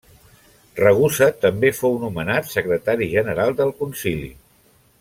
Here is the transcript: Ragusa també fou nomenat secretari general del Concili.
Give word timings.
Ragusa 0.79 1.27
també 1.43 1.71
fou 1.81 1.99
nomenat 2.05 2.49
secretari 2.55 3.09
general 3.13 3.55
del 3.61 3.75
Concili. 3.83 4.35